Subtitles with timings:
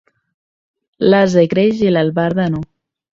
[1.09, 2.63] L'ase creix i l'albarda no.